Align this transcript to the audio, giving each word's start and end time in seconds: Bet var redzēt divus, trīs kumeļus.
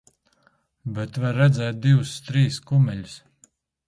Bet 0.99 1.19
var 1.25 1.37
redzēt 1.39 1.77
divus, 1.83 2.13
trīs 2.31 2.57
kumeļus. 2.73 3.19